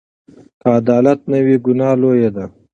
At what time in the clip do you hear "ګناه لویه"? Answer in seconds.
1.65-2.29